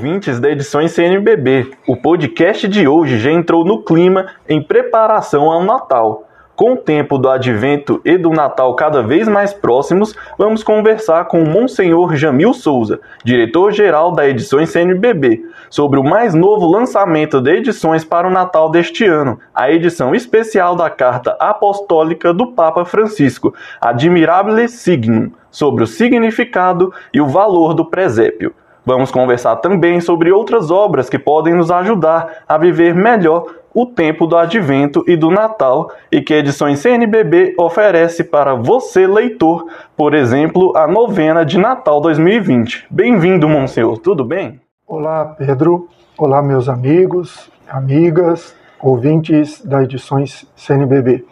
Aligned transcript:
ouvintes 0.00 0.40
da 0.40 0.50
edição 0.50 0.88
CNBB. 0.88 1.72
O 1.86 1.94
podcast 1.94 2.66
de 2.66 2.88
hoje 2.88 3.18
já 3.18 3.30
entrou 3.30 3.66
no 3.66 3.84
clima 3.84 4.28
em 4.48 4.62
preparação 4.62 5.52
ao 5.52 5.62
Natal. 5.62 6.26
Com 6.56 6.72
o 6.72 6.76
tempo 6.78 7.18
do 7.18 7.28
advento 7.28 8.00
e 8.02 8.16
do 8.16 8.30
Natal 8.30 8.74
cada 8.74 9.02
vez 9.02 9.28
mais 9.28 9.52
próximos, 9.52 10.14
vamos 10.38 10.62
conversar 10.62 11.26
com 11.26 11.42
o 11.42 11.46
Monsenhor 11.46 12.16
Jamil 12.16 12.54
Souza, 12.54 12.98
diretor-geral 13.22 14.10
da 14.10 14.26
Edições 14.26 14.70
CNBB, 14.70 15.44
sobre 15.68 16.00
o 16.00 16.04
mais 16.04 16.32
novo 16.32 16.66
lançamento 16.66 17.38
de 17.38 17.56
edições 17.56 18.02
para 18.02 18.26
o 18.26 18.32
Natal 18.32 18.70
deste 18.70 19.04
ano, 19.04 19.38
a 19.54 19.70
edição 19.70 20.14
especial 20.14 20.74
da 20.74 20.88
Carta 20.88 21.36
Apostólica 21.38 22.32
do 22.32 22.52
Papa 22.52 22.86
Francisco, 22.86 23.54
Admirabile 23.78 24.66
Signum, 24.66 25.30
sobre 25.50 25.84
o 25.84 25.86
significado 25.86 26.90
e 27.12 27.20
o 27.20 27.26
valor 27.26 27.74
do 27.74 27.84
presépio. 27.84 28.54
Vamos 28.90 29.12
conversar 29.12 29.54
também 29.54 30.00
sobre 30.00 30.32
outras 30.32 30.68
obras 30.68 31.08
que 31.08 31.16
podem 31.16 31.54
nos 31.54 31.70
ajudar 31.70 32.38
a 32.48 32.58
viver 32.58 32.92
melhor 32.92 33.44
o 33.72 33.86
tempo 33.86 34.26
do 34.26 34.36
Advento 34.36 35.04
e 35.06 35.14
do 35.14 35.30
Natal 35.30 35.92
e 36.10 36.20
que 36.20 36.34
Edições 36.34 36.80
CNBB 36.80 37.54
oferece 37.56 38.24
para 38.24 38.56
você, 38.56 39.06
leitor, 39.06 39.64
por 39.96 40.12
exemplo, 40.12 40.76
a 40.76 40.88
novena 40.88 41.44
de 41.44 41.56
Natal 41.56 42.00
2020. 42.00 42.88
Bem-vindo, 42.90 43.48
Monsenhor, 43.48 43.96
tudo 43.98 44.24
bem? 44.24 44.60
Olá, 44.88 45.24
Pedro. 45.38 45.88
Olá, 46.18 46.42
meus 46.42 46.68
amigos, 46.68 47.48
amigas, 47.68 48.56
ouvintes 48.82 49.64
da 49.64 49.84
Edições 49.84 50.44
CNBB. 50.56 51.24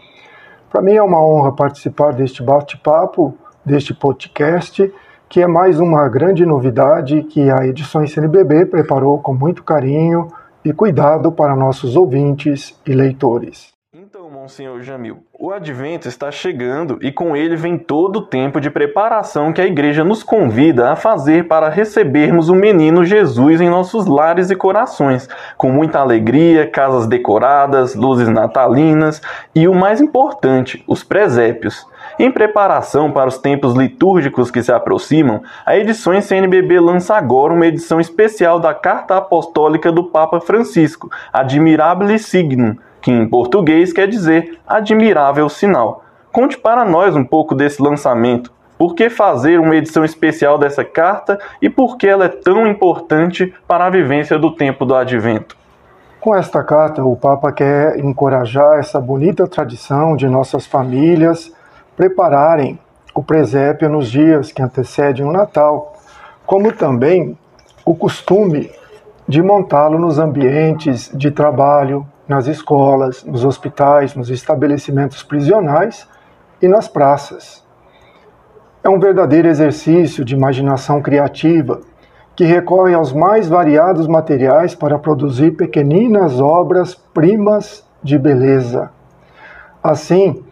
Para 0.70 0.80
mim 0.80 0.94
é 0.94 1.02
uma 1.02 1.20
honra 1.20 1.50
participar 1.50 2.12
deste 2.12 2.40
bate-papo, 2.40 3.36
deste 3.64 3.92
podcast, 3.92 4.94
que 5.28 5.42
é 5.42 5.46
mais 5.46 5.78
uma 5.78 6.08
grande 6.08 6.46
novidade 6.46 7.22
que 7.22 7.50
a 7.50 7.66
Edições 7.66 8.12
CNBB 8.12 8.66
preparou 8.66 9.18
com 9.18 9.34
muito 9.34 9.62
carinho 9.62 10.28
e 10.64 10.72
cuidado 10.72 11.30
para 11.30 11.54
nossos 11.54 11.96
ouvintes 11.96 12.78
e 12.86 12.92
leitores. 12.92 13.68
Então, 13.92 14.30
Monsenhor 14.30 14.80
Jamil, 14.82 15.18
o 15.38 15.50
advento 15.50 16.08
está 16.08 16.30
chegando 16.30 16.98
e 17.02 17.12
com 17.12 17.36
ele 17.36 17.56
vem 17.56 17.76
todo 17.76 18.20
o 18.20 18.26
tempo 18.26 18.58
de 18.58 18.70
preparação 18.70 19.52
que 19.52 19.60
a 19.60 19.66
igreja 19.66 20.02
nos 20.02 20.22
convida 20.22 20.90
a 20.90 20.96
fazer 20.96 21.46
para 21.46 21.68
recebermos 21.68 22.48
o 22.48 22.54
menino 22.54 23.04
Jesus 23.04 23.60
em 23.60 23.68
nossos 23.68 24.06
lares 24.06 24.50
e 24.50 24.56
corações, 24.56 25.28
com 25.58 25.70
muita 25.70 25.98
alegria, 25.98 26.70
casas 26.70 27.06
decoradas, 27.06 27.94
luzes 27.94 28.28
natalinas 28.28 29.20
e 29.54 29.68
o 29.68 29.74
mais 29.74 30.00
importante, 30.00 30.82
os 30.86 31.04
presépios. 31.04 31.86
Em 32.18 32.32
preparação 32.32 33.12
para 33.12 33.28
os 33.28 33.38
tempos 33.38 33.74
litúrgicos 33.74 34.50
que 34.50 34.60
se 34.60 34.72
aproximam, 34.72 35.40
a 35.64 35.76
Edições 35.76 36.24
CNBB 36.24 36.80
lança 36.80 37.14
agora 37.14 37.52
uma 37.52 37.64
edição 37.64 38.00
especial 38.00 38.58
da 38.58 38.74
Carta 38.74 39.16
Apostólica 39.16 39.92
do 39.92 40.02
Papa 40.02 40.40
Francisco, 40.40 41.08
Admirabile 41.32 42.18
Signum, 42.18 42.76
que 43.00 43.12
em 43.12 43.28
português 43.28 43.92
quer 43.92 44.08
dizer 44.08 44.58
admirável 44.66 45.48
sinal. 45.48 46.02
Conte 46.32 46.58
para 46.58 46.84
nós 46.84 47.14
um 47.14 47.24
pouco 47.24 47.54
desse 47.54 47.80
lançamento. 47.80 48.52
Por 48.76 48.96
que 48.96 49.08
fazer 49.08 49.60
uma 49.60 49.76
edição 49.76 50.04
especial 50.04 50.58
dessa 50.58 50.84
carta 50.84 51.38
e 51.62 51.70
por 51.70 51.96
que 51.96 52.08
ela 52.08 52.24
é 52.24 52.28
tão 52.28 52.66
importante 52.66 53.54
para 53.68 53.86
a 53.86 53.90
vivência 53.90 54.36
do 54.36 54.52
tempo 54.56 54.84
do 54.84 54.96
advento? 54.96 55.56
Com 56.18 56.34
esta 56.34 56.64
carta, 56.64 57.04
o 57.04 57.14
Papa 57.14 57.52
quer 57.52 57.96
encorajar 58.00 58.80
essa 58.80 59.00
bonita 59.00 59.46
tradição 59.46 60.16
de 60.16 60.28
nossas 60.28 60.66
famílias 60.66 61.56
prepararem 61.98 62.78
o 63.12 63.20
presépio 63.20 63.88
nos 63.88 64.08
dias 64.08 64.52
que 64.52 64.62
antecedem 64.62 65.26
o 65.26 65.32
Natal, 65.32 65.94
como 66.46 66.70
também 66.70 67.36
o 67.84 67.92
costume 67.92 68.70
de 69.26 69.42
montá-lo 69.42 69.98
nos 69.98 70.16
ambientes 70.16 71.10
de 71.12 71.32
trabalho, 71.32 72.06
nas 72.28 72.46
escolas, 72.46 73.24
nos 73.24 73.44
hospitais, 73.44 74.14
nos 74.14 74.30
estabelecimentos 74.30 75.24
prisionais 75.24 76.06
e 76.62 76.68
nas 76.68 76.86
praças. 76.86 77.66
É 78.84 78.88
um 78.88 79.00
verdadeiro 79.00 79.48
exercício 79.48 80.24
de 80.24 80.36
imaginação 80.36 81.02
criativa 81.02 81.80
que 82.36 82.44
recorre 82.44 82.94
aos 82.94 83.12
mais 83.12 83.48
variados 83.48 84.06
materiais 84.06 84.72
para 84.72 85.00
produzir 85.00 85.56
pequeninas 85.56 86.40
obras-primas 86.40 87.84
de 88.04 88.16
beleza. 88.16 88.92
Assim, 89.82 90.44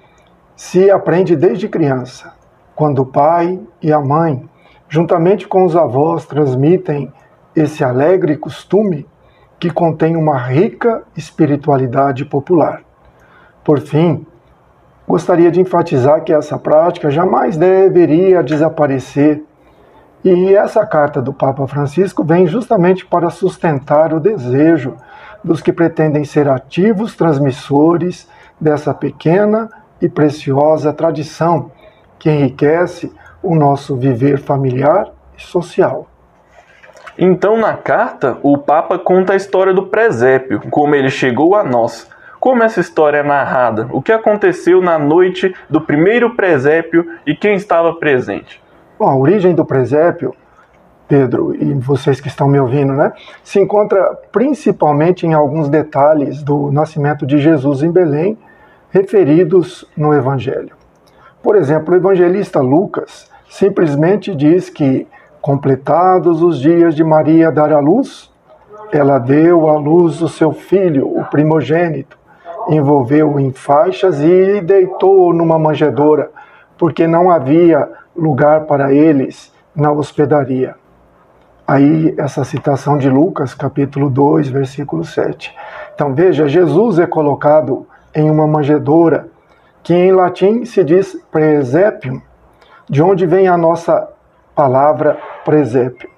se 0.57 0.91
aprende 0.91 1.37
desde 1.37 1.69
criança, 1.69 2.33
quando 2.75 3.01
o 3.03 3.07
pai 3.07 3.61
e 3.83 3.93
a 3.93 4.01
mãe, 4.01 4.49
juntamente 4.89 5.47
com 5.47 5.67
os 5.67 5.77
avós, 5.77 6.25
transmitem 6.25 7.13
esse 7.55 7.85
alegre 7.85 8.37
costume 8.39 9.07
que 9.59 9.71
contém 9.71 10.17
uma 10.17 10.39
rica 10.39 11.03
espiritualidade 11.15 12.25
popular. 12.25 12.83
Por 13.63 13.81
fim, 13.81 14.27
gostaria 15.07 15.51
de 15.51 15.61
enfatizar 15.61 16.23
que 16.25 16.33
essa 16.33 16.59
prática 16.59 17.11
jamais 17.11 17.57
deveria 17.57 18.43
desaparecer. 18.43 19.43
E 20.25 20.55
essa 20.55 20.85
carta 20.87 21.21
do 21.21 21.33
Papa 21.33 21.67
Francisco 21.67 22.25
vem 22.25 22.47
justamente 22.47 23.05
para 23.05 23.29
sustentar 23.31 24.13
o 24.13 24.21
desejo 24.21 24.97
dos 25.45 25.61
que 25.61 25.73
pretendem 25.73 26.25
ser 26.25 26.49
ativos 26.49 27.15
transmissores 27.15 28.29
dessa 28.61 28.93
pequena 28.93 29.69
e 30.01 30.09
preciosa 30.09 30.93
tradição 30.93 31.71
que 32.19 32.31
enriquece 32.31 33.13
o 33.43 33.55
nosso 33.55 33.97
viver 33.97 34.39
familiar 34.39 35.09
e 35.37 35.43
social. 35.43 36.07
Então, 37.19 37.57
na 37.57 37.75
carta, 37.75 38.39
o 38.43 38.59
Papa 38.59 38.99
conta 38.99 39.33
a 39.33 39.37
história 39.37 39.73
do 39.73 39.87
presépio, 39.87 40.61
como 40.71 40.95
ele 40.95 41.09
chegou 41.09 41.55
a 41.55 41.65
nós. 41.65 42.09
Como 42.39 42.63
essa 42.63 42.81
história 42.81 43.19
é 43.19 43.23
narrada? 43.23 43.89
O 43.91 44.03
que 44.03 44.13
aconteceu 44.13 44.83
na 44.83 44.99
noite 44.99 45.55
do 45.69 45.81
primeiro 45.81 46.37
presépio 46.37 47.07
e 47.27 47.35
quem 47.35 47.55
estava 47.55 47.95
presente? 47.95 48.63
Bom, 48.99 49.09
a 49.09 49.17
origem 49.17 49.55
do 49.55 49.65
presépio, 49.65 50.35
Pedro 51.09 51.55
e 51.55 51.73
vocês 51.75 52.21
que 52.21 52.29
estão 52.29 52.49
me 52.49 52.61
ouvindo, 52.61 52.93
né, 52.93 53.13
se 53.43 53.59
encontra 53.59 54.17
principalmente 54.31 55.27
em 55.27 55.33
alguns 55.33 55.69
detalhes 55.69 56.43
do 56.43 56.71
nascimento 56.71 57.27
de 57.27 57.39
Jesus 57.39 57.83
em 57.83 57.91
Belém 57.91 58.37
referidos 58.97 59.85
no 59.95 60.15
Evangelho. 60.15 60.75
Por 61.43 61.55
exemplo, 61.55 61.93
o 61.93 61.97
evangelista 61.99 62.61
Lucas 62.61 63.31
simplesmente 63.47 64.35
diz 64.35 64.71
que, 64.71 65.07
completados 65.39 66.43
os 66.43 66.59
dias 66.59 66.95
de 66.95 67.05
Maria 67.05 67.53
dar 67.53 67.75
à 67.75 67.79
luz, 67.79 68.33
ela 68.91 69.19
deu 69.19 69.69
à 69.69 69.79
luz 69.79 70.23
o 70.23 70.29
seu 70.29 70.51
filho, 70.51 71.07
o 71.07 71.23
primogênito, 71.27 72.17
envolveu-o 72.71 73.39
em 73.39 73.53
faixas 73.53 74.23
e 74.23 74.63
deitou-o 74.63 75.35
numa 75.35 75.59
manjedoura, 75.59 76.31
porque 76.79 77.07
não 77.07 77.31
havia 77.31 77.87
lugar 78.17 78.63
para 78.63 78.95
eles 78.95 79.53
na 79.75 79.93
hospedaria. 79.93 80.75
Aí, 81.69 82.15
essa 82.17 82.45
citação 82.45 82.97
de 82.97 83.11
Lucas, 83.11 83.53
capítulo 83.53 84.09
2, 84.09 84.49
versículo 84.49 85.05
7. 85.05 85.55
Então, 85.95 86.15
veja, 86.15 86.49
Jesus 86.49 86.99
é 86.99 87.07
colocado 87.07 87.87
em 88.17 88.31
uma 88.31 88.47
manjedoura, 88.47 89.29
que 89.83 89.95
em 89.95 90.11
latim 90.11 90.65
se 90.65 90.83
diz 90.83 91.17
presepium, 91.31 92.21
de 92.89 93.03
onde 93.03 93.27
vem 93.27 93.47
a 93.47 93.57
nossa 93.57 94.09
palavra 94.55 95.19
presépio. 95.45 96.09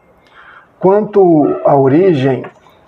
Quanto 0.79 1.61
à 1.65 1.77
origem 1.77 2.47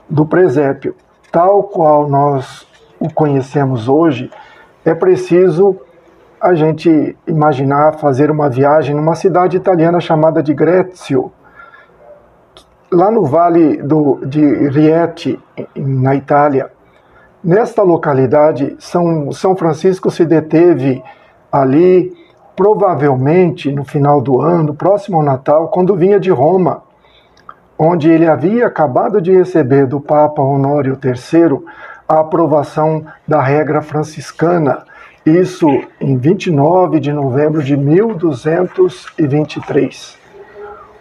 do 0.09 0.25
presépio, 0.25 0.94
tal 1.32 1.65
qual 1.65 2.09
nós 2.09 2.66
o 3.00 3.12
conhecemos 3.12 3.88
hoje, 3.88 4.31
é 4.84 4.94
preciso 4.94 5.77
a 6.41 6.54
gente 6.54 7.16
imaginar 7.27 7.98
fazer 7.98 8.30
uma 8.30 8.48
viagem 8.48 8.95
numa 8.95 9.15
cidade 9.15 9.56
italiana 9.56 10.01
chamada 10.01 10.42
de 10.42 10.54
Grécio, 10.54 11.33
lá 12.91 13.10
no 13.10 13.24
vale 13.24 13.77
do, 13.83 14.21
de 14.24 14.68
Rieti, 14.68 15.39
na 15.77 16.15
Itália. 16.15 16.71
Nesta 17.42 17.83
localidade, 17.83 18.77
São, 18.78 19.33
São 19.33 19.57
Francisco 19.57 20.10
se 20.10 20.27
deteve 20.27 21.03
ali, 21.51 22.15
provavelmente 22.54 23.72
no 23.72 23.83
final 23.83 24.21
do 24.21 24.42
ano, 24.42 24.75
próximo 24.75 25.16
ao 25.16 25.22
Natal, 25.22 25.69
quando 25.69 25.97
vinha 25.97 26.21
de 26.21 26.31
Roma, 26.31 26.83
onde 27.78 28.10
ele 28.10 28.27
havia 28.27 28.66
acabado 28.66 29.22
de 29.22 29.33
receber 29.33 29.87
do 29.87 29.98
Papa 29.98 30.42
Honório 30.42 30.98
III 31.03 31.60
a 32.07 32.21
aprovação 32.21 33.07
da 33.27 33.41
regra 33.41 33.81
franciscana, 33.81 34.84
isso 35.25 35.66
em 35.98 36.19
29 36.19 37.01
de 37.01 37.10
novembro 37.10 37.63
de 37.63 37.75
1223. 37.75 40.19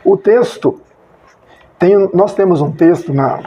O 0.06 0.16
texto, 0.16 0.80
tem, 1.78 2.10
nós 2.14 2.34
temos 2.34 2.62
um 2.62 2.72
texto 2.72 3.14
na, 3.14 3.42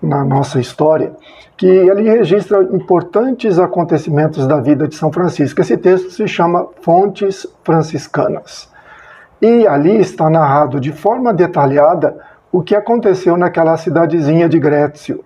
na 0.00 0.24
nossa 0.24 0.58
história 0.58 1.12
que 1.56 1.90
ali 1.90 2.08
registra 2.08 2.62
importantes 2.62 3.58
acontecimentos 3.58 4.46
da 4.46 4.60
vida 4.60 4.88
de 4.88 4.94
São 4.94 5.12
Francisco. 5.12 5.60
Esse 5.60 5.76
texto 5.76 6.10
se 6.10 6.26
chama 6.26 6.66
Fontes 6.80 7.46
Franciscanas. 7.62 8.70
E 9.40 9.66
ali 9.66 9.98
está 10.00 10.30
narrado 10.30 10.80
de 10.80 10.92
forma 10.92 11.32
detalhada 11.32 12.16
o 12.50 12.62
que 12.62 12.74
aconteceu 12.74 13.36
naquela 13.36 13.76
cidadezinha 13.76 14.48
de 14.48 14.58
Grécio. 14.58 15.24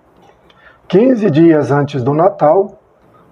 Quinze 0.89 1.31
dias 1.31 1.73
antes 1.73 2.03
do 2.03 2.15
Natal, 2.15 2.79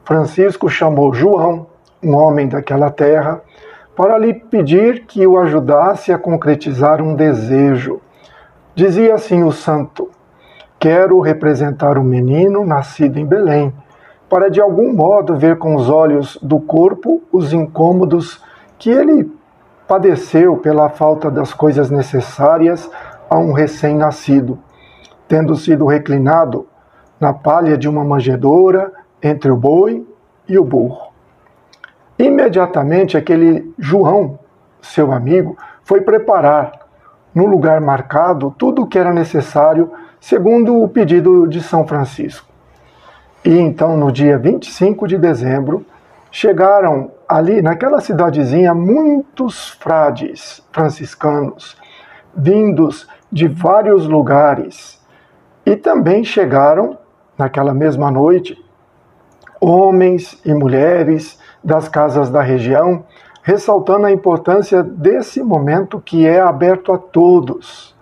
Francisco 0.04 0.68
chamou 0.68 1.14
João, 1.14 1.66
um 2.02 2.14
homem 2.14 2.48
daquela 2.48 2.90
terra, 2.90 3.40
para 3.96 4.18
lhe 4.18 4.34
pedir 4.34 5.06
que 5.06 5.26
o 5.26 5.38
ajudasse 5.38 6.12
a 6.12 6.18
concretizar 6.18 7.00
um 7.00 7.14
desejo. 7.14 8.00
Dizia 8.74 9.14
assim 9.14 9.44
o 9.44 9.52
santo: 9.52 10.10
Quero 10.84 11.18
representar 11.18 11.96
o 11.96 12.04
menino 12.04 12.62
nascido 12.62 13.18
em 13.18 13.24
Belém, 13.24 13.72
para 14.28 14.50
de 14.50 14.60
algum 14.60 14.92
modo 14.92 15.34
ver 15.34 15.56
com 15.56 15.74
os 15.76 15.88
olhos 15.88 16.38
do 16.42 16.60
corpo 16.60 17.22
os 17.32 17.54
incômodos 17.54 18.42
que 18.78 18.90
ele 18.90 19.32
padeceu 19.88 20.58
pela 20.58 20.90
falta 20.90 21.30
das 21.30 21.54
coisas 21.54 21.90
necessárias 21.90 22.90
a 23.30 23.38
um 23.38 23.54
recém-nascido, 23.54 24.58
tendo 25.26 25.56
sido 25.56 25.86
reclinado 25.86 26.66
na 27.18 27.32
palha 27.32 27.78
de 27.78 27.88
uma 27.88 28.04
manjedoura 28.04 28.92
entre 29.22 29.50
o 29.50 29.56
boi 29.56 30.06
e 30.46 30.58
o 30.58 30.64
burro. 30.66 31.14
Imediatamente 32.18 33.16
aquele 33.16 33.72
João, 33.78 34.38
seu 34.82 35.12
amigo, 35.12 35.56
foi 35.82 36.02
preparar 36.02 36.72
no 37.34 37.46
lugar 37.46 37.80
marcado 37.80 38.54
tudo 38.58 38.82
o 38.82 38.86
que 38.86 38.98
era 38.98 39.14
necessário, 39.14 39.90
segundo 40.24 40.82
o 40.82 40.88
pedido 40.88 41.46
de 41.46 41.62
São 41.62 41.86
Francisco. 41.86 42.48
E 43.44 43.58
então, 43.58 43.94
no 43.94 44.10
dia 44.10 44.38
25 44.38 45.06
de 45.06 45.18
dezembro, 45.18 45.84
chegaram 46.30 47.10
ali 47.28 47.60
naquela 47.60 48.00
cidadezinha 48.00 48.72
muitos 48.72 49.68
frades 49.68 50.66
franciscanos, 50.72 51.76
vindos 52.34 53.06
de 53.30 53.46
vários 53.46 54.06
lugares. 54.06 54.98
E 55.66 55.76
também 55.76 56.24
chegaram, 56.24 56.96
naquela 57.36 57.74
mesma 57.74 58.10
noite, 58.10 58.56
homens 59.60 60.40
e 60.42 60.54
mulheres 60.54 61.38
das 61.62 61.86
casas 61.86 62.30
da 62.30 62.40
região, 62.40 63.04
ressaltando 63.42 64.06
a 64.06 64.10
importância 64.10 64.82
desse 64.82 65.42
momento 65.42 66.00
que 66.00 66.26
é 66.26 66.40
aberto 66.40 66.92
a 66.92 66.96
todos, 66.96 67.93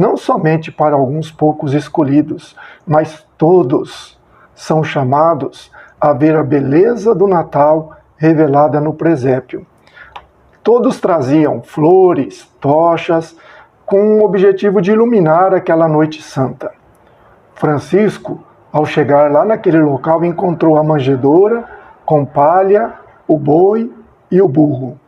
não 0.00 0.16
somente 0.16 0.72
para 0.72 0.96
alguns 0.96 1.30
poucos 1.30 1.74
escolhidos, 1.74 2.56
mas 2.86 3.22
todos 3.36 4.18
são 4.54 4.82
chamados 4.82 5.70
a 6.00 6.14
ver 6.14 6.34
a 6.36 6.42
beleza 6.42 7.14
do 7.14 7.26
Natal 7.26 7.98
revelada 8.16 8.80
no 8.80 8.94
presépio. 8.94 9.66
Todos 10.62 11.00
traziam 11.00 11.60
flores, 11.62 12.48
tochas, 12.58 13.36
com 13.84 14.20
o 14.20 14.24
objetivo 14.24 14.80
de 14.80 14.92
iluminar 14.92 15.52
aquela 15.52 15.86
noite 15.86 16.22
santa. 16.22 16.72
Francisco, 17.54 18.42
ao 18.72 18.86
chegar 18.86 19.30
lá 19.30 19.44
naquele 19.44 19.80
local, 19.80 20.24
encontrou 20.24 20.78
a 20.78 20.82
manjedoura 20.82 21.64
com 22.06 22.24
palha, 22.24 22.94
o 23.28 23.36
boi 23.36 23.92
e 24.30 24.40
o 24.40 24.48
burro. 24.48 24.99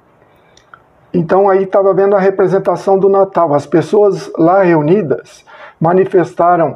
Então 1.13 1.49
aí 1.49 1.65
estava 1.65 1.93
vendo 1.93 2.17
a 2.17 2.21
representação 2.21 2.99
do 2.99 3.09
Natal. 3.09 3.55
As 3.55 3.67
pessoas 3.67 4.31
lá 4.39 4.63
reunidas 4.63 5.45
manifestaram 5.79 6.75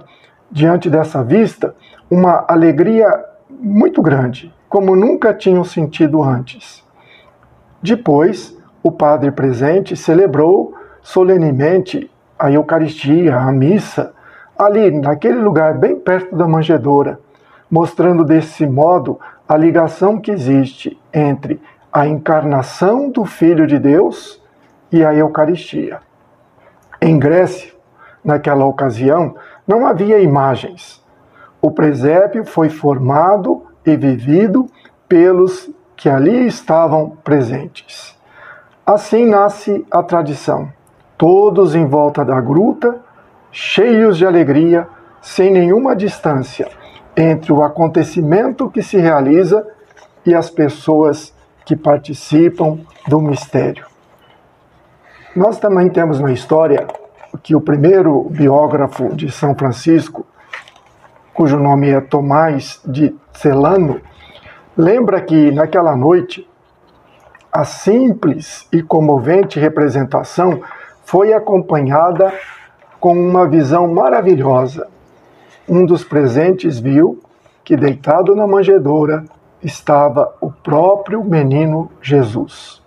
diante 0.51 0.91
dessa 0.91 1.23
vista 1.25 1.75
uma 2.11 2.45
alegria 2.49 3.09
muito 3.49 4.03
grande, 4.03 4.53
como 4.69 4.95
nunca 4.95 5.33
tinham 5.33 5.65
sentido 5.65 6.23
antes. 6.23 6.85
Depois, 7.83 8.57
o 8.83 8.93
padre 8.93 9.31
presente 9.31 9.97
celebrou 9.97 10.75
solenemente 11.03 12.11
a 12.39 12.51
Eucaristia, 12.51 13.37
a 13.37 13.51
missa, 13.51 14.13
ali 14.59 14.91
naquele 14.91 15.39
lugar 15.41 15.79
bem 15.79 15.97
perto 15.97 16.37
da 16.37 16.47
manjedoura, 16.47 17.19
mostrando 17.71 18.25
desse 18.25 18.67
modo 18.67 19.19
a 19.49 19.57
ligação 19.57 20.21
que 20.21 20.31
existe 20.31 20.99
entre 21.13 21.61
a 21.97 22.07
encarnação 22.07 23.09
do 23.09 23.25
Filho 23.25 23.67
de 23.67 23.79
Deus 23.79 24.39
e 24.93 25.03
a 25.03 25.15
Eucaristia. 25.15 26.01
Em 27.01 27.19
Grécia, 27.19 27.73
naquela 28.23 28.67
ocasião, 28.67 29.35
não 29.67 29.87
havia 29.87 30.19
imagens, 30.19 31.03
o 31.59 31.71
presépio 31.71 32.45
foi 32.45 32.69
formado 32.69 33.63
e 33.83 33.97
vivido 33.97 34.67
pelos 35.09 35.71
que 35.97 36.11
ali 36.11 36.47
estavam 36.47 37.17
presentes. 37.25 38.15
Assim 38.85 39.25
nasce 39.25 39.87
a 39.91 40.03
tradição. 40.03 40.69
Todos 41.17 41.75
em 41.75 41.87
volta 41.87 42.23
da 42.27 42.39
gruta, 42.43 43.01
cheios 43.51 44.19
de 44.19 44.27
alegria, 44.27 44.87
sem 45.23 45.51
nenhuma 45.51 45.97
distância 45.97 46.69
entre 47.17 47.55
o 47.55 47.63
acontecimento 47.63 48.69
que 48.69 48.83
se 48.83 48.99
realiza 48.99 49.67
e 50.27 50.35
as 50.35 50.51
pessoas 50.51 51.35
que 51.67 51.75
participam 51.77 52.79
do 53.09 53.21
mistério. 53.21 53.85
Nós 55.35 55.59
também 55.59 55.91
temos 55.91 56.21
na 56.21 56.33
história 56.33 56.87
que 57.43 57.55
o 57.55 57.61
primeiro 57.61 58.23
biógrafo 58.31 59.15
de 59.15 59.31
São 59.31 59.55
Francisco, 59.55 60.25
cujo 61.35 61.59
nome 61.59 61.91
é 61.91 62.01
Tomás 62.01 62.81
de 62.87 63.15
Celano, 63.35 64.01
lembra 64.77 65.21
que 65.21 65.51
naquela 65.51 65.95
noite 65.97 66.49
a 67.53 67.65
simples 67.65 68.69
e 68.73 68.81
comovente 68.81 69.59
representação 69.59 70.63
foi 71.05 71.33
acompanhada 71.33 72.33
com 73.01 73.13
uma 73.13 73.49
visão 73.49 73.93
maravilhosa. 73.93 74.87
Um 75.69 75.85
dos 75.85 76.05
presentes 76.05 76.79
viu 76.79 77.21
que 77.65 77.77
deitado 77.77 78.37
na 78.37 78.47
manjedoura 78.47 79.25
estava 79.63 80.35
o 80.41 80.51
próprio 80.51 81.23
menino 81.25 81.91
Jesus. 82.01 82.83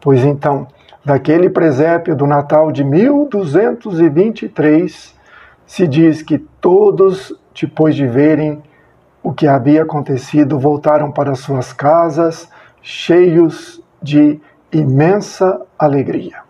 Pois 0.00 0.24
então, 0.24 0.68
daquele 1.04 1.50
presépio 1.50 2.16
do 2.16 2.26
Natal 2.26 2.72
de 2.72 2.82
1223, 2.84 5.14
se 5.66 5.86
diz 5.86 6.22
que 6.22 6.38
todos 6.38 7.38
depois 7.54 7.94
de 7.94 8.06
verem 8.06 8.62
o 9.22 9.32
que 9.32 9.46
havia 9.46 9.82
acontecido, 9.82 10.58
voltaram 10.58 11.12
para 11.12 11.34
suas 11.34 11.72
casas 11.72 12.48
cheios 12.80 13.82
de 14.02 14.40
imensa 14.72 15.60
alegria. 15.78 16.49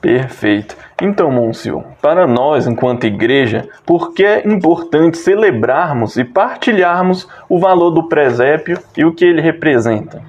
Perfeito. 0.00 0.76
Então, 1.00 1.30
Môncio, 1.30 1.84
para 2.00 2.26
nós, 2.26 2.66
enquanto 2.66 3.06
igreja, 3.06 3.68
por 3.84 4.14
que 4.14 4.24
é 4.24 4.48
importante 4.48 5.18
celebrarmos 5.18 6.16
e 6.16 6.24
partilharmos 6.24 7.28
o 7.48 7.58
valor 7.58 7.90
do 7.90 8.08
presépio 8.08 8.78
e 8.96 9.04
o 9.04 9.12
que 9.12 9.24
ele 9.24 9.42
representa? 9.42 10.22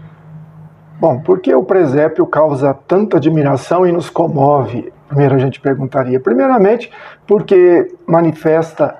Bom, 0.99 1.19
por 1.19 1.39
que 1.39 1.53
o 1.55 1.63
presépio 1.63 2.27
causa 2.27 2.73
tanta 2.87 3.17
admiração 3.17 3.87
e 3.87 3.91
nos 3.91 4.09
comove? 4.09 4.91
Primeiro 5.07 5.35
a 5.35 5.39
gente 5.39 5.59
perguntaria. 5.59 6.19
Primeiramente, 6.19 6.91
porque 7.25 7.95
manifesta 8.05 8.95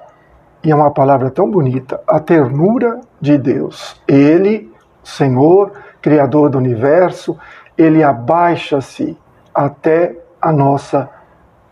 e 0.63 0.72
é 0.72 0.75
uma 0.75 0.92
palavra 0.92 1.32
tão 1.32 1.50
bonita, 1.50 2.00
a 2.08 2.20
ternura 2.20 3.01
de 3.20 3.38
Deus. 3.38 4.00
Ele, 4.08 4.72
Senhor, 5.04 5.72
Criador 6.01 6.50
do 6.50 6.58
universo, 6.58 7.38
ele 7.78 8.04
abaixa-se 8.04 9.18
até 9.54 10.16
a 10.41 10.51
nossa 10.51 11.10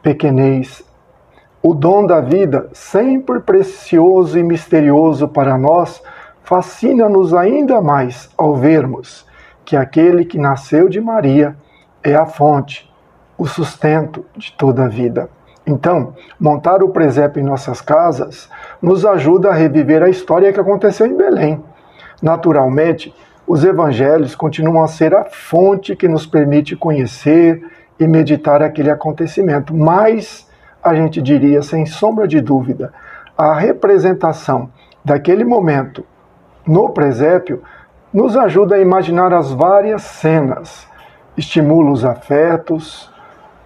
pequenez. 0.01 0.83
O 1.61 1.73
dom 1.73 2.05
da 2.05 2.21
vida, 2.21 2.69
sempre 2.71 3.39
precioso 3.39 4.38
e 4.38 4.43
misterioso 4.43 5.27
para 5.27 5.57
nós, 5.57 6.01
fascina-nos 6.43 7.33
ainda 7.33 7.81
mais 7.81 8.29
ao 8.38 8.55
vermos 8.55 9.27
que 9.65 9.75
aquele 9.75 10.23
que 10.23 10.38
nasceu 10.38 10.88
de 10.88 11.01
Maria 11.01 11.55
é 12.03 12.15
a 12.15 12.25
fonte, 12.25 12.89
o 13.38 13.45
sustento 13.45 14.25
de 14.35 14.51
toda 14.53 14.85
a 14.85 14.88
vida. 14.88 15.29
Então, 15.67 16.15
montar 16.39 16.81
o 16.81 16.89
presépio 16.89 17.41
em 17.41 17.45
nossas 17.45 17.81
casas 17.81 18.49
nos 18.81 19.05
ajuda 19.05 19.49
a 19.49 19.53
reviver 19.53 20.01
a 20.01 20.09
história 20.09 20.51
que 20.51 20.59
aconteceu 20.59 21.05
em 21.05 21.15
Belém. 21.15 21.63
Naturalmente, 22.21 23.13
os 23.45 23.63
evangelhos 23.63 24.33
continuam 24.33 24.83
a 24.83 24.88
ser 24.88 25.13
a 25.13 25.25
fonte 25.25 25.95
que 25.95 26.07
nos 26.07 26.25
permite 26.25 26.75
conhecer 26.75 27.61
e 28.00 28.08
meditar 28.08 28.62
aquele 28.62 28.89
acontecimento, 28.89 29.75
mas 29.75 30.48
a 30.82 30.94
gente 30.96 31.22
diria, 31.22 31.62
sem 31.62 31.86
sombra 31.86 32.27
de 32.27 32.39
dúvida, 32.39 32.94
a 33.38 33.53
representação 33.53 34.70
daquele 35.03 35.44
momento 35.44 36.06
no 36.65 36.89
presépio 36.89 37.62
nos 38.13 38.38
ajuda 38.38 38.75
a 38.75 38.79
imaginar 38.79 39.34
as 39.34 39.51
várias 39.51 40.01
cenas, 40.03 40.88
estimula 41.38 41.91
os 41.91 42.06
afetos, 42.06 43.12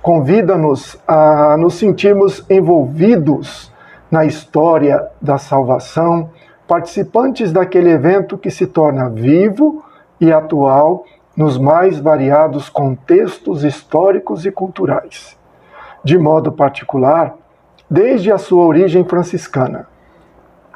convida-nos 0.01 0.97
a 1.07 1.55
nos 1.57 1.75
sentirmos 1.75 2.45
envolvidos 2.49 3.71
na 4.11 4.25
história 4.25 5.07
da 5.21 5.37
salvação, 5.37 6.29
participantes 6.67 7.51
daquele 7.51 7.89
evento 7.89 8.37
que 8.37 8.51
se 8.51 8.67
torna 8.67 9.09
vivo 9.09 9.83
e 10.19 10.31
atual 10.31 11.05
nos 11.35 11.57
mais 11.57 11.99
variados 11.99 12.69
contextos 12.69 13.63
históricos 13.63 14.45
e 14.45 14.51
culturais. 14.51 15.37
De 16.03 16.17
modo 16.17 16.51
particular, 16.51 17.35
desde 17.89 18.31
a 18.31 18.37
sua 18.37 18.65
origem 18.65 19.03
franciscana. 19.03 19.87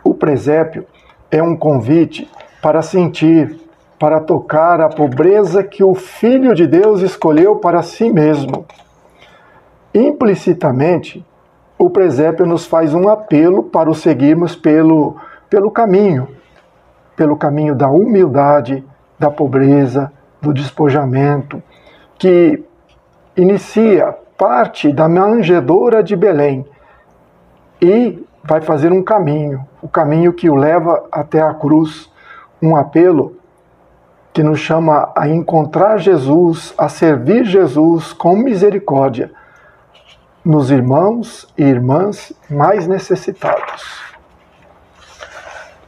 O 0.04 0.14
presépio 0.14 0.86
é 1.30 1.42
um 1.42 1.56
convite 1.56 2.30
para 2.62 2.82
sentir, 2.82 3.60
para 4.00 4.20
tocar 4.20 4.80
a 4.82 4.90
pobreza 4.90 5.64
que 5.64 5.84
o 5.84 5.94
Filho 5.94 6.54
de 6.54 6.66
Deus 6.66 7.02
escolheu 7.02 7.58
para 7.58 7.82
si 7.82 8.12
mesmo. 8.12 8.66
Implicitamente, 9.94 11.26
o 11.78 11.90
presépio 11.90 12.46
nos 12.46 12.66
faz 12.66 12.94
um 12.94 13.10
apelo 13.10 13.64
para 13.64 13.90
o 13.90 13.96
seguirmos 13.96 14.56
pelo, 14.56 15.16
pelo 15.50 15.70
caminho, 15.70 16.28
pelo 17.16 17.36
caminho 17.36 17.76
da 17.76 17.90
humildade, 17.90 18.84
da 19.20 19.30
pobreza, 19.30 20.12
do 20.42 20.54
despojamento, 20.54 21.62
que 22.18 22.64
inicia 23.36 24.16
parte 24.38 24.92
da 24.92 25.10
manjedoura 25.10 26.04
de 26.04 26.16
Belém 26.16 26.66
e 27.82 28.24
vai 28.44 28.62
fazer 28.62 28.92
um 28.92 29.04
caminho, 29.04 29.66
o 29.82 29.88
caminho 29.88 30.32
que 30.34 30.50
o 30.50 30.56
leva 30.56 31.06
até 31.12 31.42
a 31.42 31.54
cruz, 31.54 32.10
um 32.62 32.76
apelo 32.76 33.36
que 34.34 34.44
nos 34.44 34.60
chama 34.60 35.12
a 35.16 35.28
encontrar 35.28 35.98
Jesus, 35.98 36.74
a 36.78 36.88
servir 36.88 37.44
Jesus 37.44 38.14
com 38.14 38.36
misericórdia 38.36 39.32
nos 40.46 40.72
irmãos 40.72 41.52
e 41.58 41.64
irmãs 41.64 42.32
mais 42.50 42.88
necessitados. 42.88 44.17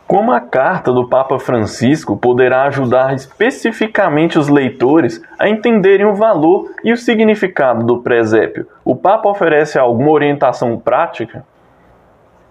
Como 0.09 0.31
a 0.31 0.41
carta 0.41 0.91
do 0.91 1.07
Papa 1.07 1.37
Francisco 1.37 2.17
poderá 2.17 2.63
ajudar 2.63 3.13
especificamente 3.13 4.39
os 4.39 4.49
leitores 4.49 5.21
a 5.37 5.47
entenderem 5.47 6.07
o 6.07 6.15
valor 6.15 6.71
e 6.83 6.91
o 6.91 6.97
significado 6.97 7.85
do 7.85 7.99
presépio? 7.99 8.65
O 8.83 8.95
Papa 8.95 9.29
oferece 9.29 9.77
alguma 9.77 10.09
orientação 10.09 10.79
prática? 10.79 11.45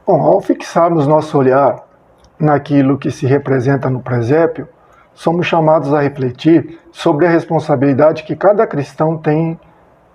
Bom, 0.07 0.23
ao 0.23 0.41
fixarmos 0.41 1.09
nosso 1.09 1.37
olhar 1.37 1.83
naquilo 2.39 2.97
que 2.97 3.11
se 3.11 3.27
representa 3.27 3.91
no 3.91 3.99
presépio, 3.99 4.69
somos 5.13 5.45
chamados 5.45 5.93
a 5.93 6.01
refletir 6.01 6.79
sobre 6.93 7.27
a 7.27 7.29
responsabilidade 7.29 8.23
que 8.23 8.37
cada 8.37 8.69
cristão 8.69 9.19
tem 9.19 9.59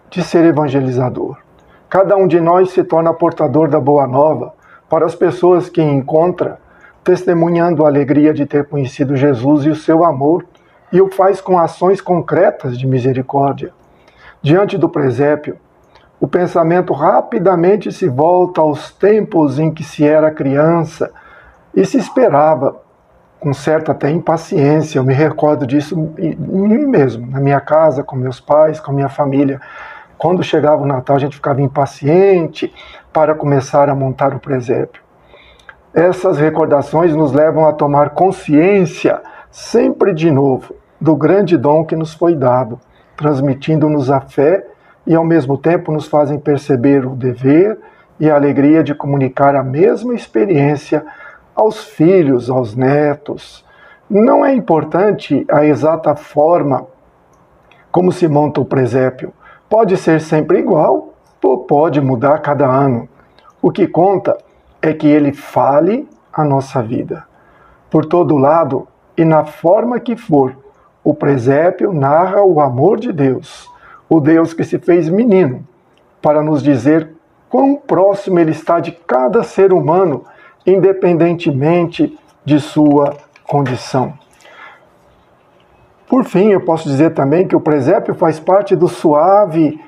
de 0.10 0.24
ser 0.24 0.46
evangelizador. 0.46 1.36
Cada 1.90 2.16
um 2.16 2.26
de 2.26 2.40
nós 2.40 2.72
se 2.72 2.86
torna 2.86 3.14
portador 3.14 3.68
da 3.68 3.82
boa 3.82 4.08
nova 4.08 4.54
para 4.90 5.06
as 5.06 5.14
pessoas 5.14 5.68
que 5.68 5.82
encontra 5.82 6.63
testemunhando 7.04 7.86
a 7.86 7.88
alegria 7.90 8.34
de 8.34 8.46
ter 8.46 8.68
conhecido 8.68 9.16
Jesus 9.16 9.66
e 9.66 9.70
o 9.70 9.76
seu 9.76 10.04
amor, 10.04 10.46
e 10.92 11.02
o 11.02 11.12
faz 11.12 11.42
com 11.42 11.58
ações 11.58 12.00
concretas 12.00 12.78
de 12.78 12.86
misericórdia. 12.86 13.74
Diante 14.42 14.78
do 14.78 14.88
presépio, 14.88 15.58
o 16.20 16.28
pensamento 16.28 16.94
rapidamente 16.94 17.92
se 17.92 18.08
volta 18.08 18.62
aos 18.62 18.92
tempos 18.92 19.60
em 19.60 19.72
que 19.72 19.84
se 19.84 20.08
era 20.08 20.32
criança 20.32 21.12
e 21.76 21.86
se 21.86 21.98
esperava, 21.98 22.82
com 23.40 23.54
certa 23.54 23.92
até 23.92 24.10
impaciência, 24.10 25.00
eu 25.00 25.04
me 25.04 25.14
recordo 25.14 25.68
disso 25.68 26.14
em 26.18 26.36
mim 26.38 26.86
mesmo, 26.86 27.30
na 27.30 27.42
minha 27.42 27.60
casa, 27.60 28.02
com 28.02 28.16
meus 28.16 28.40
pais, 28.40 28.80
com 28.80 28.94
minha 28.94 29.10
família. 29.10 29.60
Quando 30.18 30.42
chegava 30.42 30.82
o 30.82 30.86
Natal, 30.86 31.18
a 31.18 31.20
gente 31.20 31.36
ficava 31.36 31.62
impaciente 31.62 32.74
para 33.12 33.36
começar 33.36 33.90
a 33.90 33.96
montar 33.96 34.34
o 34.34 34.40
presépio. 34.40 35.03
Essas 35.94 36.40
recordações 36.40 37.16
nos 37.16 37.32
levam 37.32 37.68
a 37.68 37.74
tomar 37.74 38.12
consciência, 38.12 39.22
sempre 39.52 40.12
de 40.12 40.32
novo, 40.32 40.74
do 41.00 41.16
grande 41.16 41.56
dom 41.56 41.86
que 41.86 41.96
nos 41.96 42.16
foi 42.16 42.36
dado, 42.36 42.80
transmitindo-nos 43.16 44.10
a 44.10 44.20
fé 44.20 44.66
e, 45.06 45.14
ao 45.14 45.24
mesmo 45.24 45.56
tempo, 45.56 45.92
nos 45.92 46.08
fazem 46.08 46.40
perceber 46.40 47.06
o 47.06 47.16
dever 47.16 47.78
e 48.20 48.28
a 48.28 48.36
alegria 48.36 48.84
de 48.84 48.96
comunicar 48.96 49.56
a 49.56 49.64
mesma 49.64 50.16
experiência 50.16 51.06
aos 51.56 51.84
filhos, 51.84 52.50
aos 52.50 52.76
netos. 52.76 53.64
Não 54.10 54.44
é 54.44 54.52
importante 54.52 55.46
a 55.52 55.64
exata 55.64 56.16
forma 56.16 56.88
como 57.92 58.12
se 58.12 58.28
monta 58.28 58.60
o 58.60 58.66
presépio. 58.66 59.32
Pode 59.70 59.96
ser 59.98 60.20
sempre 60.20 60.58
igual 60.58 61.14
ou 61.44 61.60
pode 61.60 62.02
mudar 62.02 62.40
cada 62.40 62.66
ano. 62.66 63.08
O 63.62 63.72
que 63.72 63.86
conta 63.88 64.36
é 64.84 64.94
que 64.94 65.08
ele 65.08 65.32
fale 65.32 66.06
a 66.32 66.44
nossa 66.44 66.84
vida. 66.84 67.24
Por 67.90 68.06
todo 68.06 68.38
lado 68.38 68.86
e 69.16 69.24
na 69.24 69.46
forma 69.46 69.98
que 69.98 70.18
for, 70.18 70.58
o 71.02 71.14
presépio 71.14 71.94
narra 71.94 72.44
o 72.44 72.60
amor 72.60 73.00
de 73.00 73.14
Deus, 73.14 73.70
o 74.10 74.20
Deus 74.20 74.54
que 74.54 74.66
se 74.66 74.78
fez 74.78 75.08
menino, 75.08 75.66
para 76.22 76.44
nos 76.44 76.62
dizer 76.62 77.10
quão 77.50 77.76
próximo 77.76 78.40
ele 78.40 78.52
está 78.52 78.82
de 78.82 78.92
cada 78.92 79.42
ser 79.42 79.72
humano, 79.72 80.26
independentemente 80.66 82.18
de 82.44 82.60
sua 82.60 83.16
condição. 83.48 84.14
Por 86.10 86.26
fim, 86.26 86.50
eu 86.50 86.60
posso 86.60 86.90
dizer 86.90 87.14
também 87.14 87.48
que 87.48 87.56
o 87.56 87.62
presépio 87.62 88.14
faz 88.16 88.38
parte 88.38 88.76
do 88.76 88.90
suave 88.90 89.80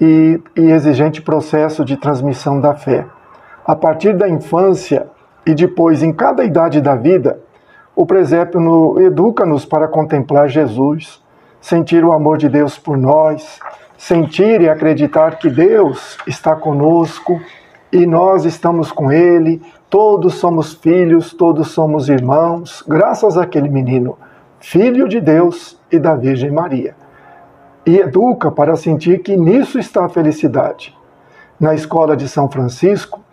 e, 0.00 0.40
e 0.56 0.70
exigente 0.70 1.20
processo 1.20 1.84
de 1.84 1.96
transmissão 1.98 2.60
da 2.60 2.74
fé 2.74 3.06
a 3.68 3.76
partir 3.76 4.16
da 4.16 4.26
infância 4.26 5.08
e 5.44 5.54
depois 5.54 6.02
em 6.02 6.10
cada 6.10 6.42
idade 6.42 6.80
da 6.80 6.96
vida, 6.96 7.38
o 7.94 8.06
presépio 8.06 8.98
educa-nos 8.98 9.66
para 9.66 9.86
contemplar 9.86 10.48
Jesus, 10.48 11.22
sentir 11.60 12.02
o 12.02 12.12
amor 12.12 12.38
de 12.38 12.48
Deus 12.48 12.78
por 12.78 12.96
nós, 12.96 13.60
sentir 13.98 14.62
e 14.62 14.70
acreditar 14.70 15.36
que 15.36 15.50
Deus 15.50 16.16
está 16.26 16.56
conosco 16.56 17.38
e 17.92 18.06
nós 18.06 18.46
estamos 18.46 18.90
com 18.90 19.12
Ele, 19.12 19.60
todos 19.90 20.36
somos 20.36 20.72
filhos, 20.72 21.34
todos 21.34 21.70
somos 21.72 22.08
irmãos, 22.08 22.82
graças 22.88 23.36
àquele 23.36 23.68
menino, 23.68 24.16
filho 24.58 25.06
de 25.06 25.20
Deus 25.20 25.78
e 25.92 25.98
da 25.98 26.14
Virgem 26.14 26.50
Maria. 26.50 26.96
E 27.84 27.98
educa 27.98 28.50
para 28.50 28.76
sentir 28.76 29.18
que 29.22 29.36
nisso 29.36 29.78
está 29.78 30.06
a 30.06 30.08
felicidade. 30.08 30.96
Na 31.60 31.74
escola 31.74 32.16
de 32.16 32.28
São 32.28 32.50
Francisco, 32.50 33.27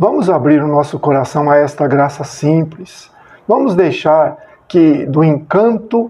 Vamos 0.00 0.30
abrir 0.30 0.62
o 0.62 0.68
nosso 0.68 0.96
coração 0.96 1.50
a 1.50 1.56
esta 1.56 1.84
graça 1.88 2.22
simples. 2.22 3.10
Vamos 3.48 3.74
deixar 3.74 4.36
que 4.68 5.04
do 5.06 5.24
encanto 5.24 6.08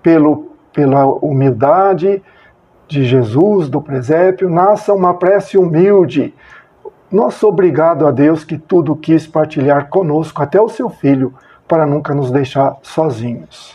pelo, 0.00 0.52
pela 0.72 1.04
humildade 1.04 2.22
de 2.86 3.04
Jesus, 3.04 3.68
do 3.68 3.80
presépio, 3.80 4.48
nasça 4.48 4.94
uma 4.94 5.14
prece 5.14 5.58
humilde. 5.58 6.32
Nosso 7.10 7.48
obrigado 7.48 8.06
a 8.06 8.12
Deus 8.12 8.44
que 8.44 8.56
tudo 8.56 8.94
quis 8.94 9.26
partilhar 9.26 9.88
conosco, 9.88 10.40
até 10.40 10.60
o 10.60 10.68
seu 10.68 10.88
filho, 10.88 11.34
para 11.66 11.84
nunca 11.84 12.14
nos 12.14 12.30
deixar 12.30 12.76
sozinhos. 12.82 13.74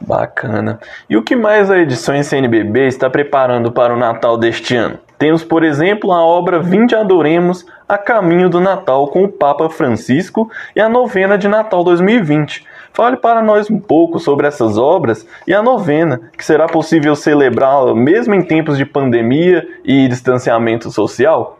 Bacana. 0.00 0.78
E 1.10 1.16
o 1.16 1.22
que 1.24 1.34
mais 1.34 1.68
a 1.68 1.78
edição 1.78 2.14
em 2.14 2.22
CNBB 2.22 2.86
está 2.86 3.10
preparando 3.10 3.72
para 3.72 3.92
o 3.92 3.98
Natal 3.98 4.36
deste 4.38 4.76
ano? 4.76 5.00
Temos, 5.22 5.44
por 5.44 5.62
exemplo, 5.62 6.10
a 6.10 6.20
obra 6.20 6.58
Vinde 6.58 6.96
Adoremos 6.96 7.64
a 7.88 7.96
caminho 7.96 8.50
do 8.50 8.58
Natal 8.58 9.06
com 9.06 9.22
o 9.22 9.28
Papa 9.28 9.70
Francisco 9.70 10.50
e 10.74 10.80
a 10.80 10.88
novena 10.88 11.38
de 11.38 11.46
Natal 11.46 11.84
2020. 11.84 12.66
Fale 12.92 13.16
para 13.16 13.40
nós 13.40 13.70
um 13.70 13.78
pouco 13.78 14.18
sobre 14.18 14.48
essas 14.48 14.76
obras 14.76 15.24
e 15.46 15.54
a 15.54 15.62
novena, 15.62 16.22
que 16.36 16.44
será 16.44 16.66
possível 16.66 17.14
celebrá-la 17.14 17.94
mesmo 17.94 18.34
em 18.34 18.42
tempos 18.42 18.76
de 18.76 18.84
pandemia 18.84 19.64
e 19.84 20.08
distanciamento 20.08 20.90
social? 20.90 21.56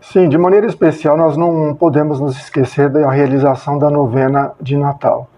Sim, 0.00 0.30
de 0.30 0.38
maneira 0.38 0.66
especial, 0.66 1.18
nós 1.18 1.36
não 1.36 1.74
podemos 1.74 2.18
nos 2.18 2.38
esquecer 2.38 2.88
da 2.88 3.10
realização 3.10 3.78
da 3.78 3.90
novena 3.90 4.52
de 4.58 4.74
Natal. 4.74 5.28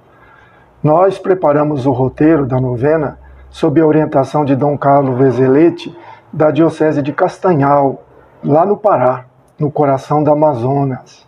Nós 0.80 1.18
preparamos 1.18 1.86
o 1.86 1.90
roteiro 1.90 2.46
da 2.46 2.60
novena 2.60 3.18
sob 3.50 3.80
a 3.80 3.86
orientação 3.86 4.44
de 4.44 4.54
Dom 4.54 4.78
Carlos 4.78 5.18
Vezeletti, 5.18 5.92
da 6.32 6.50
Diocese 6.50 7.02
de 7.02 7.12
Castanhal, 7.12 8.02
lá 8.44 8.66
no 8.66 8.76
Pará, 8.76 9.24
no 9.58 9.70
coração 9.70 10.22
da 10.22 10.32
Amazonas. 10.32 11.26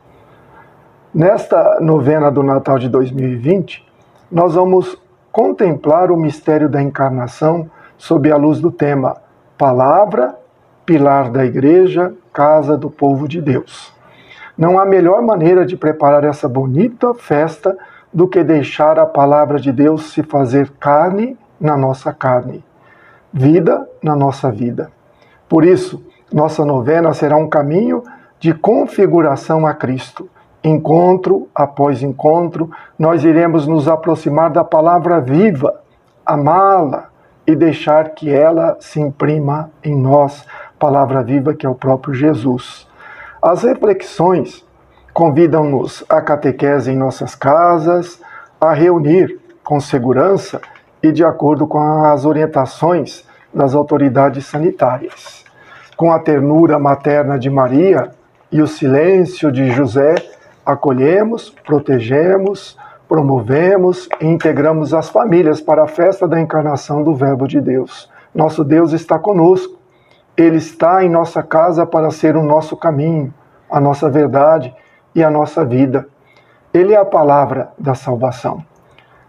Nesta 1.12 1.80
novena 1.80 2.30
do 2.30 2.42
Natal 2.42 2.78
de 2.78 2.88
2020, 2.88 3.84
nós 4.30 4.54
vamos 4.54 4.96
contemplar 5.32 6.10
o 6.10 6.16
mistério 6.16 6.68
da 6.68 6.82
encarnação 6.82 7.68
sob 7.96 8.30
a 8.30 8.36
luz 8.36 8.60
do 8.60 8.70
tema 8.70 9.16
Palavra, 9.58 10.36
Pilar 10.84 11.30
da 11.30 11.44
Igreja, 11.44 12.14
Casa 12.32 12.76
do 12.76 12.90
Povo 12.90 13.26
de 13.26 13.40
Deus. 13.40 13.92
Não 14.56 14.78
há 14.78 14.84
melhor 14.84 15.22
maneira 15.22 15.64
de 15.64 15.76
preparar 15.76 16.24
essa 16.24 16.48
bonita 16.48 17.14
festa 17.14 17.76
do 18.12 18.28
que 18.28 18.44
deixar 18.44 18.98
a 18.98 19.06
palavra 19.06 19.58
de 19.58 19.72
Deus 19.72 20.12
se 20.12 20.22
fazer 20.22 20.70
carne 20.78 21.38
na 21.60 21.76
nossa 21.76 22.12
carne 22.12 22.62
vida 23.32 23.86
na 24.02 24.16
nossa 24.16 24.50
vida. 24.50 24.90
Por 25.48 25.64
isso, 25.64 26.04
nossa 26.32 26.64
novena 26.64 27.12
será 27.12 27.36
um 27.36 27.48
caminho 27.48 28.02
de 28.38 28.54
configuração 28.54 29.66
a 29.66 29.74
Cristo. 29.74 30.28
Encontro 30.62 31.48
após 31.54 32.02
encontro, 32.02 32.70
nós 32.98 33.24
iremos 33.24 33.66
nos 33.66 33.88
aproximar 33.88 34.50
da 34.50 34.62
palavra 34.62 35.20
viva, 35.20 35.80
amá-la 36.24 37.08
e 37.46 37.56
deixar 37.56 38.10
que 38.10 38.30
ela 38.30 38.76
se 38.80 39.00
imprima 39.00 39.70
em 39.82 39.96
nós, 39.96 40.46
palavra 40.78 41.22
viva 41.22 41.54
que 41.54 41.66
é 41.66 41.68
o 41.68 41.74
próprio 41.74 42.14
Jesus. 42.14 42.86
As 43.42 43.62
reflexões 43.62 44.64
convidam-nos 45.12 46.04
à 46.08 46.20
catequese 46.20 46.92
em 46.92 46.96
nossas 46.96 47.34
casas, 47.34 48.20
a 48.60 48.72
reunir 48.72 49.40
com 49.64 49.80
segurança 49.80 50.60
e 51.02 51.12
de 51.12 51.24
acordo 51.24 51.66
com 51.66 51.78
as 52.04 52.24
orientações 52.24 53.24
das 53.52 53.74
autoridades 53.74 54.46
sanitárias. 54.46 55.44
Com 55.96 56.12
a 56.12 56.18
ternura 56.18 56.78
materna 56.78 57.38
de 57.38 57.50
Maria 57.50 58.10
e 58.50 58.62
o 58.62 58.66
silêncio 58.66 59.50
de 59.52 59.70
José, 59.70 60.14
acolhemos, 60.64 61.50
protegemos, 61.50 62.78
promovemos 63.08 64.08
e 64.20 64.26
integramos 64.26 64.94
as 64.94 65.08
famílias 65.08 65.60
para 65.60 65.84
a 65.84 65.88
festa 65.88 66.28
da 66.28 66.40
encarnação 66.40 67.02
do 67.02 67.14
Verbo 67.14 67.46
de 67.46 67.60
Deus. 67.60 68.08
Nosso 68.34 68.62
Deus 68.62 68.92
está 68.92 69.18
conosco. 69.18 69.78
Ele 70.36 70.56
está 70.56 71.04
em 71.04 71.10
nossa 71.10 71.42
casa 71.42 71.84
para 71.84 72.10
ser 72.10 72.36
o 72.36 72.42
nosso 72.42 72.76
caminho, 72.76 73.34
a 73.68 73.80
nossa 73.80 74.08
verdade 74.08 74.74
e 75.14 75.22
a 75.22 75.30
nossa 75.30 75.64
vida. 75.64 76.06
Ele 76.72 76.94
é 76.94 76.96
a 76.96 77.04
palavra 77.04 77.70
da 77.76 77.94
salvação. 77.94 78.64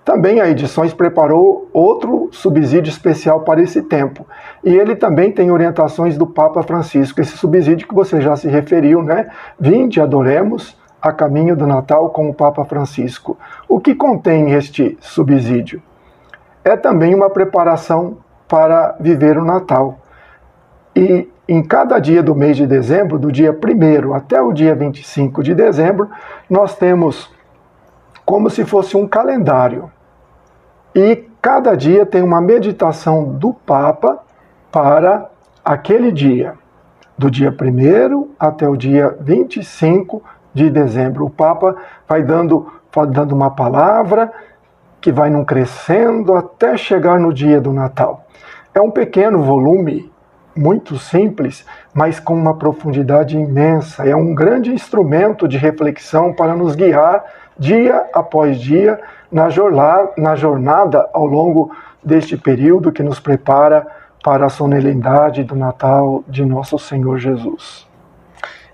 Também 0.04 0.42
a 0.42 0.50
Edições 0.50 0.94
preparou 0.94 1.70
outro 1.72 2.30
subsídio 2.32 2.90
especial 2.90 3.42
para 3.42 3.62
esse 3.62 3.84
tempo. 3.84 4.26
E 4.64 4.76
ele 4.76 4.96
também 4.96 5.32
tem 5.32 5.52
orientações 5.52 6.18
do 6.18 6.26
Papa 6.26 6.64
Francisco, 6.64 7.22
esse 7.22 7.38
subsídio 7.38 7.88
que 7.88 7.94
você 7.94 8.20
já 8.20 8.36
se 8.36 8.48
referiu, 8.48 9.04
né? 9.04 9.30
Vinde, 9.60 10.02
adoremos 10.02 10.76
a 11.02 11.12
caminho 11.12 11.56
do 11.56 11.68
Natal 11.68 12.10
com 12.10 12.30
o 12.30 12.34
Papa 12.34 12.66
Francisco. 12.66 13.38
O 13.68 13.80
que 13.80 13.94
contém 13.94 14.54
este 14.54 14.98
subsídio? 15.00 15.82
É 16.64 16.76
também 16.76 17.14
uma 17.14 17.30
preparação 17.30 18.18
para 18.48 18.96
viver 19.00 19.38
o 19.38 19.46
Natal. 19.46 20.00
E 20.96 21.30
em 21.48 21.64
cada 21.64 22.00
dia 22.00 22.22
do 22.22 22.36
mês 22.36 22.58
de 22.58 22.66
dezembro, 22.66 23.20
do 23.20 23.32
dia 23.32 23.52
1 23.52 24.14
até 24.14 24.42
o 24.42 24.52
dia 24.52 24.76
25 24.76 25.44
de 25.44 25.56
dezembro, 25.56 26.10
nós 26.50 26.76
temos 26.76 27.32
como 28.32 28.50
se 28.50 28.64
fosse 28.64 28.96
um 28.96 29.06
calendário. 29.06 29.92
E 30.96 31.28
cada 31.42 31.76
dia 31.76 32.06
tem 32.06 32.24
uma 32.24 32.40
meditação 32.40 33.26
do 33.26 33.54
Papa 33.54 34.20
para 34.72 35.30
aquele 35.66 36.14
dia, 36.14 36.54
do 37.18 37.30
dia 37.30 37.52
1 37.54 38.30
até 38.40 38.70
o 38.70 38.78
dia 38.78 39.18
25 39.20 40.24
de 40.54 40.70
dezembro. 40.70 41.26
O 41.26 41.30
Papa 41.30 41.76
vai 42.08 42.24
dando, 42.24 42.72
vai 42.96 43.06
dando 43.08 43.36
uma 43.36 43.52
palavra 43.52 44.32
que 45.02 45.12
vai 45.12 45.30
num 45.30 45.44
crescendo 45.44 46.34
até 46.34 46.78
chegar 46.78 47.20
no 47.20 47.34
dia 47.34 47.60
do 47.60 47.74
Natal. 47.74 48.26
É 48.74 48.80
um 48.80 48.92
pequeno 48.92 49.42
volume, 49.42 50.10
muito 50.56 50.98
simples, 50.98 51.66
mas 51.94 52.20
com 52.20 52.34
uma 52.34 52.56
profundidade 52.58 53.38
imensa. 53.38 54.08
É 54.08 54.16
um 54.16 54.34
grande 54.34 54.72
instrumento 54.72 55.48
de 55.48 55.58
reflexão 55.58 56.34
para 56.34 56.56
nos 56.56 56.76
guiar 56.76 57.24
dia 57.58 58.06
após 58.14 58.60
dia 58.60 59.00
na 59.32 59.50
jornada, 59.50 60.12
na 60.18 60.36
jornada 60.36 61.10
ao 61.14 61.26
longo 61.26 61.72
deste 62.04 62.36
período 62.36 62.92
que 62.92 63.04
nos 63.04 63.20
prepara 63.20 63.86
para 64.24 64.46
a 64.46 64.50
solenidade 64.50 65.44
do 65.44 65.56
Natal 65.56 66.24
de 66.28 66.46
nosso 66.46 66.78
Senhor 66.78 67.18
Jesus. 67.18 67.88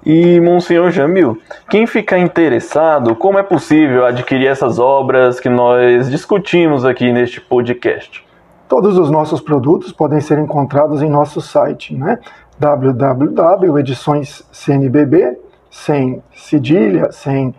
E, 0.06 0.40
Monsenhor 0.40 0.92
Jamil, 0.92 1.38
quem 1.70 1.86
ficar 1.86 2.18
interessado, 2.18 3.16
como 3.16 3.38
é 3.38 3.44
possível 3.44 4.06
adquirir 4.06 4.48
essas 4.48 4.80
obras 4.80 5.40
que 5.40 5.50
nós 5.50 6.10
discutimos 6.10 6.86
aqui 6.86 7.12
neste 7.12 7.42
podcast? 7.42 8.27
Todos 8.68 8.98
os 8.98 9.10
nossos 9.10 9.40
produtos 9.40 9.94
podem 9.94 10.20
ser 10.20 10.38
encontrados 10.40 11.02
em 11.02 11.10
nosso 11.10 11.40
site, 11.40 11.96
né? 11.96 12.20
www.ediçõescnbb, 12.60 15.38
sem 15.72 16.22
cedilha, 16.36 17.10
sem 17.12 17.56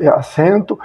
acento.com.br. 0.00 0.82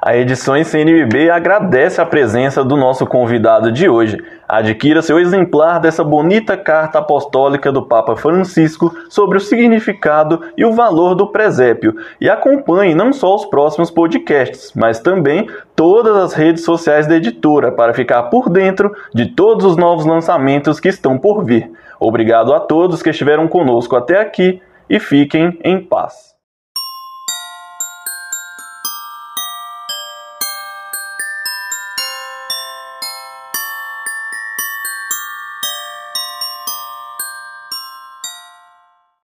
A 0.00 0.16
Edições 0.16 0.68
CNBB 0.68 1.28
agradece 1.28 2.00
a 2.00 2.06
presença 2.06 2.62
do 2.62 2.76
nosso 2.76 3.04
convidado 3.04 3.72
de 3.72 3.88
hoje. 3.88 4.16
Adquira 4.48 5.02
seu 5.02 5.18
exemplar 5.18 5.80
dessa 5.80 6.04
bonita 6.04 6.56
carta 6.56 7.00
apostólica 7.00 7.72
do 7.72 7.82
Papa 7.82 8.14
Francisco 8.14 8.94
sobre 9.08 9.38
o 9.38 9.40
significado 9.40 10.40
e 10.56 10.64
o 10.64 10.72
valor 10.72 11.16
do 11.16 11.26
presépio 11.26 11.96
e 12.20 12.30
acompanhe 12.30 12.94
não 12.94 13.12
só 13.12 13.34
os 13.34 13.44
próximos 13.46 13.90
podcasts, 13.90 14.72
mas 14.72 15.00
também 15.00 15.48
todas 15.74 16.16
as 16.16 16.32
redes 16.32 16.64
sociais 16.64 17.08
da 17.08 17.16
editora 17.16 17.72
para 17.72 17.92
ficar 17.92 18.24
por 18.24 18.48
dentro 18.48 18.94
de 19.12 19.26
todos 19.26 19.66
os 19.66 19.76
novos 19.76 20.06
lançamentos 20.06 20.78
que 20.78 20.88
estão 20.88 21.18
por 21.18 21.44
vir. 21.44 21.72
Obrigado 21.98 22.54
a 22.54 22.60
todos 22.60 23.02
que 23.02 23.10
estiveram 23.10 23.48
conosco 23.48 23.96
até 23.96 24.20
aqui 24.20 24.62
e 24.88 25.00
fiquem 25.00 25.58
em 25.64 25.80
paz. 25.80 26.27